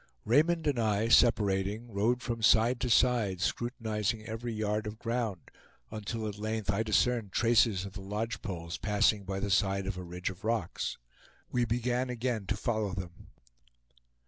Raymond 0.25 0.65
and 0.65 0.79
I 0.79 1.09
separating, 1.09 1.91
rode 1.93 2.23
from 2.23 2.41
side 2.41 2.79
to 2.79 2.89
side, 2.89 3.39
scrutinizing 3.39 4.25
every 4.25 4.51
yard 4.51 4.87
of 4.87 4.97
ground, 4.97 5.51
until 5.91 6.27
at 6.27 6.39
length 6.39 6.71
I 6.71 6.81
discerned 6.81 7.33
traces 7.33 7.85
of 7.85 7.93
the 7.93 8.01
lodge 8.01 8.41
poles 8.41 8.79
passing 8.79 9.25
by 9.25 9.39
the 9.39 9.51
side 9.51 9.85
of 9.85 9.99
a 9.99 10.03
ridge 10.03 10.31
of 10.31 10.43
rocks. 10.43 10.97
We 11.51 11.65
began 11.65 12.09
again 12.09 12.47
to 12.47 12.57
follow 12.57 12.93
them. 12.95 13.27